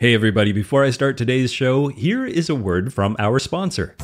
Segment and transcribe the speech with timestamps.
[0.00, 3.94] Hey, everybody, before I start today's show, here is a word from our sponsor.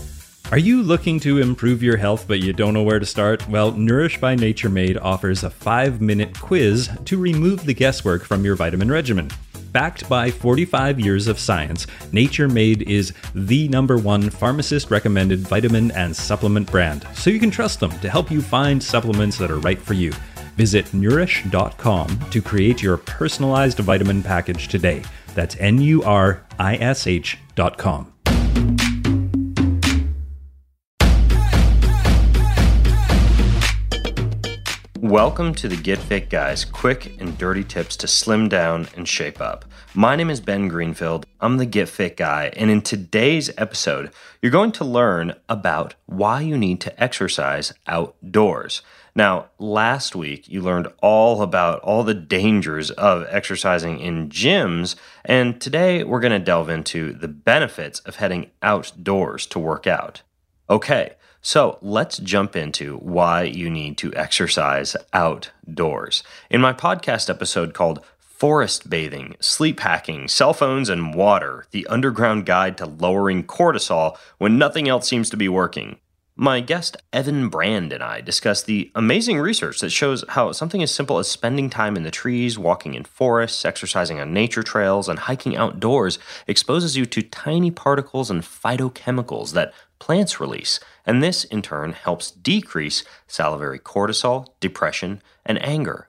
[0.53, 3.49] Are you looking to improve your health but you don't know where to start?
[3.49, 8.45] Well, Nurish by Nature Made offers a five minute quiz to remove the guesswork from
[8.45, 9.31] your vitamin regimen.
[9.73, 15.93] Backed by 45 years of science, Nature Made is the number one pharmacist recommended vitamin
[15.93, 19.61] and supplement brand, so you can trust them to help you find supplements that are
[19.61, 20.13] right for you.
[20.57, 25.03] Visit nurish.com to create your personalized vitamin package today.
[25.37, 28.16] That's N U R I S H dot com.
[35.07, 39.41] Welcome to the Get Fit Guys quick and dirty tips to slim down and shape
[39.41, 39.65] up.
[39.95, 41.27] My name is Ben Greenfield.
[41.41, 44.11] I'm the Get Fit Guy, and in today's episode,
[44.43, 48.83] you're going to learn about why you need to exercise outdoors.
[49.15, 55.61] Now, last week you learned all about all the dangers of exercising in gyms, and
[55.61, 60.23] today we're going to delve into the benefits of heading outdoors to work out.
[60.69, 66.25] Okay, so let's jump into why you need to exercise outdoors.
[66.51, 72.47] In my podcast episode called Forest bathing, sleep hacking, cell phones, and water, the underground
[72.47, 75.99] guide to lowering cortisol when nothing else seems to be working.
[76.39, 80.95] My guest, Evan Brand, and I discussed the amazing research that shows how something as
[80.95, 85.21] simple as spending time in the trees, walking in forests, exercising on nature trails, and
[85.21, 90.81] hiking outdoors exposes you to tiny particles and phytochemicals that plants release.
[91.05, 96.09] And this, in turn, helps decrease salivary cortisol, depression, and anger.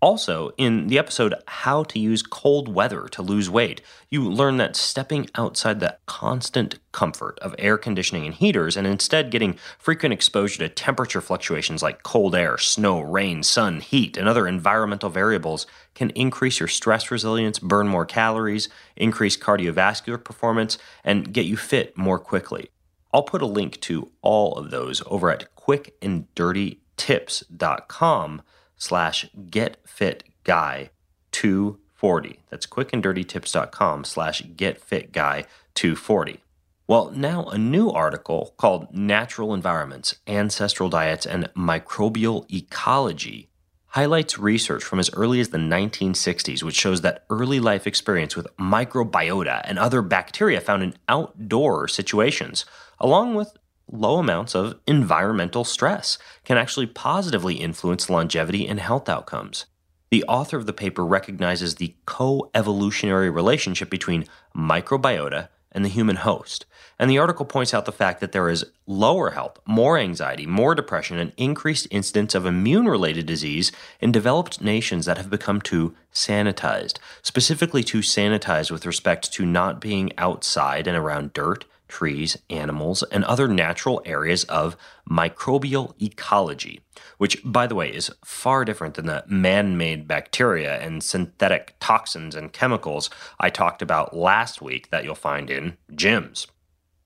[0.00, 4.76] Also, in the episode How to Use Cold Weather to Lose Weight, you learn that
[4.76, 10.58] stepping outside the constant comfort of air conditioning and heaters and instead getting frequent exposure
[10.58, 16.10] to temperature fluctuations like cold air, snow, rain, sun, heat, and other environmental variables can
[16.10, 22.20] increase your stress resilience, burn more calories, increase cardiovascular performance, and get you fit more
[22.20, 22.70] quickly.
[23.12, 28.42] I'll put a link to all of those over at quickanddirtytips.com
[28.76, 30.88] slash getfitguy
[31.32, 32.40] 240.
[32.50, 36.40] That's quickanddirtytips.com slash getfitguy 240.
[36.86, 43.47] Well, now a new article called Natural Environments, Ancestral Diets, and Microbial Ecology
[43.88, 48.46] highlights research from as early as the 1960s, which shows that early life experience with
[48.58, 52.64] microbiota and other bacteria found in outdoor situations,
[52.98, 53.56] along with
[53.90, 59.66] low amounts of environmental stress can actually positively influence longevity and health outcomes.
[60.10, 64.26] The author of the paper recognizes the co evolutionary relationship between
[64.56, 66.66] microbiota and the human host.
[66.98, 70.74] And the article points out the fact that there is lower health, more anxiety, more
[70.74, 75.94] depression, and increased incidence of immune related disease in developed nations that have become too
[76.12, 83.02] sanitized, specifically too sanitized with respect to not being outside and around dirt, trees, animals,
[83.04, 84.76] and other natural areas of
[85.08, 86.80] microbial ecology,
[87.16, 92.34] which, by the way, is far different than the man made bacteria and synthetic toxins
[92.34, 93.10] and chemicals
[93.40, 96.46] I talked about last week that you'll find in gyms.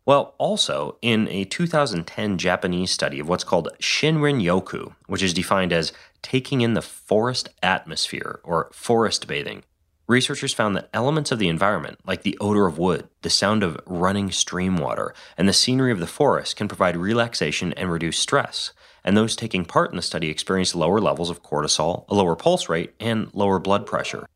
[0.05, 5.73] Well, also, in a 2010 Japanese study of what's called Shinrin Yoku, which is defined
[5.73, 9.63] as taking in the forest atmosphere or forest bathing,
[10.13, 13.81] Researchers found that elements of the environment, like the odor of wood, the sound of
[13.87, 18.75] running stream water, and the scenery of the forest, can provide relaxation and reduce stress.
[19.05, 22.69] And those taking part in the study experienced lower levels of cortisol, a lower pulse
[22.69, 24.27] rate, and lower blood pressure.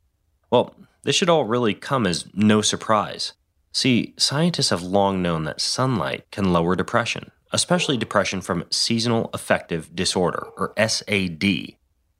[0.51, 3.35] Well, this should all really come as no surprise.
[3.71, 9.95] See, scientists have long known that sunlight can lower depression, especially depression from seasonal affective
[9.95, 11.77] disorder, or SAD.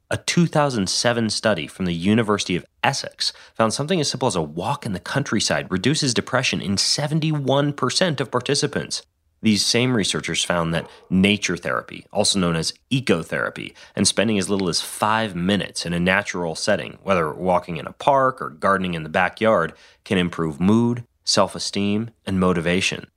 [0.09, 4.85] A 2007 study from the University of Essex found something as simple as a walk
[4.85, 9.01] in the countryside reduces depression in 71% of participants.
[9.41, 14.69] These same researchers found that nature therapy, also known as ecotherapy, and spending as little
[14.69, 19.03] as five minutes in a natural setting, whether walking in a park or gardening in
[19.03, 19.73] the backyard,
[20.05, 23.07] can improve mood, self esteem, and motivation.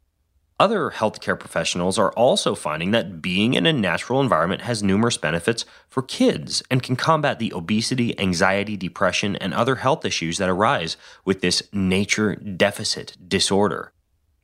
[0.61, 5.65] Other healthcare professionals are also finding that being in a natural environment has numerous benefits
[5.89, 10.99] for kids and can combat the obesity, anxiety, depression, and other health issues that arise
[11.25, 13.95] with this nature deficit disorder.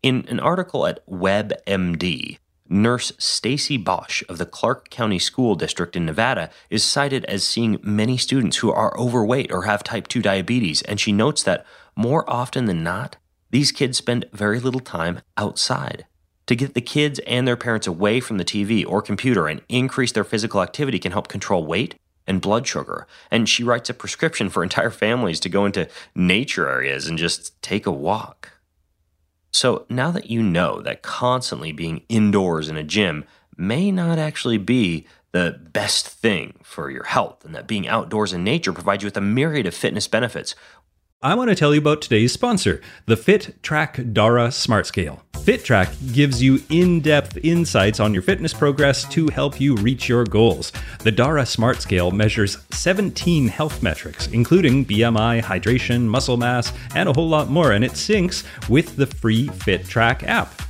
[0.03, 6.07] In an article at WebMD, nurse Stacy Bosch of the Clark County School District in
[6.07, 10.81] Nevada is cited as seeing many students who are overweight or have type 2 diabetes,
[10.81, 13.19] and she notes that more often than not,
[13.51, 16.07] these kids spend very little time outside.
[16.47, 20.13] To get the kids and their parents away from the TV or computer and increase
[20.13, 21.97] their physical activity can help control weight,
[22.27, 23.07] and blood sugar.
[23.31, 27.61] And she writes a prescription for entire families to go into nature areas and just
[27.63, 28.53] take a walk.
[29.53, 33.25] So now that you know that constantly being indoors in a gym
[33.57, 38.45] may not actually be the best thing for your health, and that being outdoors in
[38.45, 40.55] nature provides you with a myriad of fitness benefits,
[41.23, 45.23] I want to tell you about today's sponsor, the FitTrack Dara Smart Scale.
[45.33, 50.25] FitTrack gives you in depth insights on your fitness progress to help you reach your
[50.25, 50.73] goals.
[51.05, 57.15] The Dara Smart Scale measures 17 health metrics, including BMI, hydration, muscle mass, and a
[57.15, 60.66] whole lot more, and it syncs with the free FitTrack app.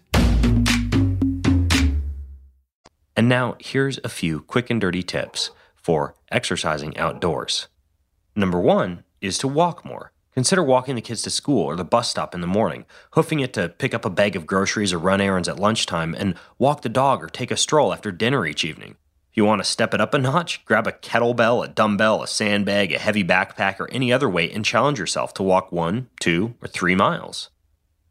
[3.18, 7.68] And now, here's a few quick and dirty tips for exercising outdoors.
[8.36, 10.12] Number one is to walk more.
[10.36, 13.54] Consider walking the kids to school or the bus stop in the morning, hoofing it
[13.54, 16.90] to pick up a bag of groceries or run errands at lunchtime, and walk the
[16.90, 18.98] dog or take a stroll after dinner each evening.
[19.32, 22.28] If you want to step it up a notch, grab a kettlebell, a dumbbell, a
[22.28, 26.54] sandbag, a heavy backpack, or any other weight and challenge yourself to walk one, two,
[26.62, 27.50] or three miles.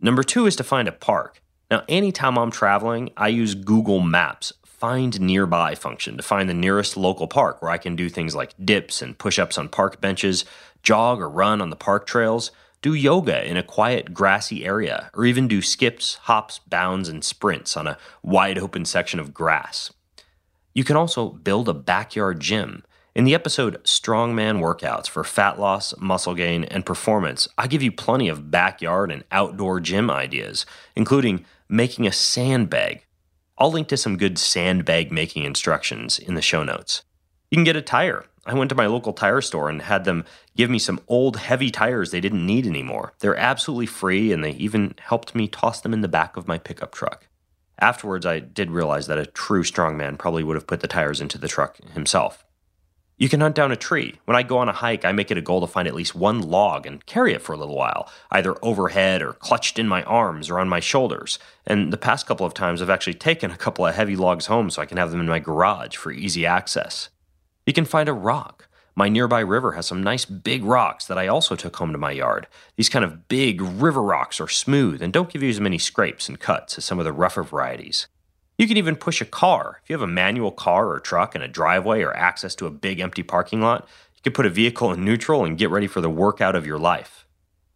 [0.01, 1.41] Number two is to find a park.
[1.71, 4.53] Now, anytime I'm traveling, I use Google Maps
[4.87, 8.55] find nearby function to find the nearest local park where I can do things like
[8.65, 10.45] dips and push ups on park benches,
[10.85, 12.53] jog or run on the park trails,
[12.83, 17.77] do yoga in a quiet grassy area, or even do skips, hops, bounds, and sprints
[17.77, 19.93] on a wide open section of grass.
[20.73, 22.85] You can also build a backyard gym.
[23.13, 27.91] In the episode Strongman Workouts for Fat Loss, Muscle Gain, and Performance, I give you
[27.91, 33.03] plenty of backyard and outdoor gym ideas, including making a sandbag
[33.59, 37.03] I'll link to some good sandbag making instructions in the show notes.
[37.51, 38.27] You can get a tire.
[38.45, 40.25] I went to my local tire store and had them
[40.57, 43.15] give me some old heavy tires they didn't need anymore.
[43.19, 46.59] They're absolutely free and they even helped me toss them in the back of my
[46.59, 47.29] pickup truck.
[47.79, 51.39] Afterwards, I did realize that a true strongman probably would have put the tires into
[51.39, 52.46] the truck himself.
[53.19, 54.17] You can hunt down a tree.
[54.27, 56.15] When I go on a hike, I make it a goal to find at least
[56.15, 60.03] one log and carry it for a little while, either overhead or clutched in my
[60.03, 61.39] arms or on my shoulders.
[61.67, 64.69] And the past couple of times, I've actually taken a couple of heavy logs home
[64.69, 67.09] so I can have them in my garage for easy access.
[67.65, 68.69] You can find a rock.
[68.95, 72.11] My nearby river has some nice big rocks that I also took home to my
[72.11, 72.47] yard.
[72.77, 76.29] These kind of big river rocks are smooth and don't give you as many scrapes
[76.29, 78.09] and cuts as some of the rougher varieties.
[78.59, 79.81] You can even push a car.
[79.83, 82.71] If you have a manual car or truck and a driveway or access to a
[82.71, 86.01] big empty parking lot, you can put a vehicle in neutral and get ready for
[86.01, 87.27] the workout of your life.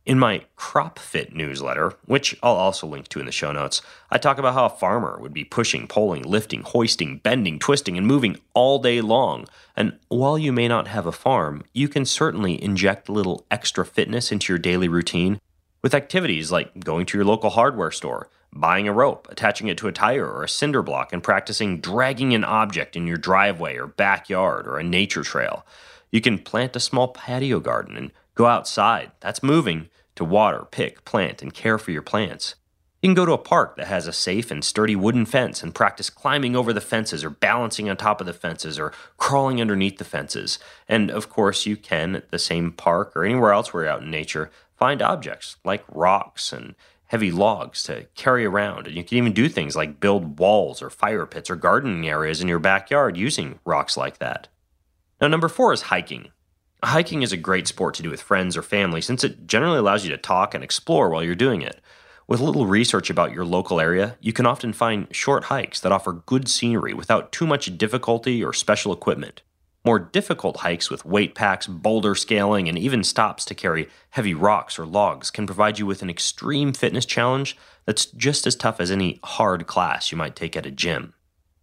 [0.07, 4.17] In my Crop Fit newsletter, which I'll also link to in the show notes, I
[4.17, 8.39] talk about how a farmer would be pushing, pulling, lifting, hoisting, bending, twisting, and moving
[8.55, 9.47] all day long.
[9.77, 13.85] And while you may not have a farm, you can certainly inject a little extra
[13.85, 15.39] fitness into your daily routine
[15.83, 19.89] with activities like going to your local hardware store, buying a rope, attaching it to
[19.89, 23.87] a tire or a cinder block, and practicing dragging an object in your driveway or
[23.87, 25.65] backyard or a nature trail.
[26.11, 31.05] You can plant a small patio garden and go outside, that's moving, to water, pick,
[31.05, 32.57] plant, and care for your plants.
[33.01, 35.75] You can go to a park that has a safe and sturdy wooden fence and
[35.75, 39.97] practice climbing over the fences or balancing on top of the fences or crawling underneath
[39.97, 40.59] the fences.
[40.87, 44.03] And of course, you can, at the same park or anywhere else where you're out
[44.03, 46.75] in nature, find objects like rocks and
[47.07, 48.87] heavy logs to carry around.
[48.87, 52.41] And you can even do things like build walls or fire pits or gardening areas
[52.41, 54.49] in your backyard using rocks like that.
[55.21, 56.31] Now, number four is hiking.
[56.83, 60.03] Hiking is a great sport to do with friends or family since it generally allows
[60.03, 61.81] you to talk and explore while you're doing it.
[62.27, 65.93] With a little research about your local area, you can often find short hikes that
[65.93, 69.43] offer good scenery without too much difficulty or special equipment.
[69.85, 74.79] More difficult hikes with weight packs, boulder scaling, and even stops to carry heavy rocks
[74.79, 77.57] or logs can provide you with an extreme fitness challenge
[77.87, 81.15] that's just as tough as any hard class you might take at a gym.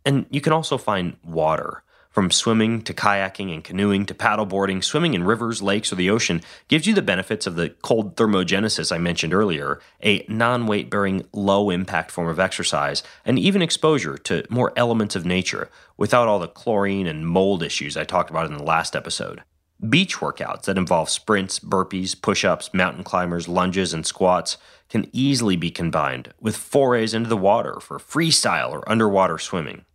[0.03, 1.83] And you can also find water.
[2.17, 6.41] From swimming to kayaking and canoeing to paddleboarding, swimming in rivers, lakes, or the ocean
[6.67, 11.27] gives you the benefits of the cold thermogenesis I mentioned earlier, a non weight bearing,
[11.31, 16.39] low impact form of exercise, and even exposure to more elements of nature without all
[16.39, 19.43] the chlorine and mold issues I talked about in the last episode.
[19.87, 24.57] Beach workouts that involve sprints, burpees, push ups, mountain climbers, lunges, and squats
[24.89, 29.85] can easily be combined with forays into the water for freestyle or underwater swimming.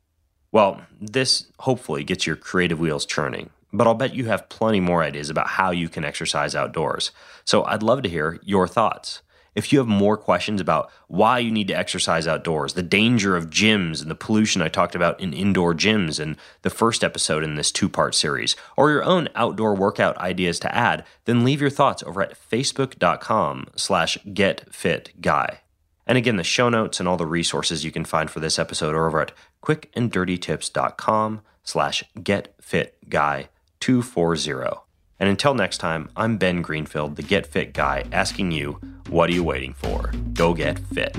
[0.52, 5.02] Well, this hopefully gets your creative wheels churning, but I'll bet you have plenty more
[5.02, 7.11] ideas about how you can exercise outdoors.
[7.44, 9.23] So I'd love to hear your thoughts.
[9.54, 13.50] If you have more questions about why you need to exercise outdoors, the danger of
[13.50, 17.54] gyms and the pollution I talked about in indoor gyms in the first episode in
[17.54, 21.71] this two part series, or your own outdoor workout ideas to add, then leave your
[21.71, 25.59] thoughts over at facebook.com slash getfitguy.
[26.06, 28.94] And again, the show notes and all the resources you can find for this episode
[28.94, 29.32] are over at
[29.62, 34.80] quickanddirtytips.com slash getfitguy240.
[35.21, 39.35] And until next time, I'm Ben Greenfield, the Get Fit Guy, asking you, what are
[39.35, 40.11] you waiting for?
[40.35, 41.16] Go get fit.